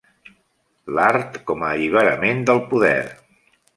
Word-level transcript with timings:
L'art 0.99 1.37
com 1.51 1.65
a 1.67 1.69
alliberament 1.75 2.43
del 2.49 2.63
poder. 2.73 2.99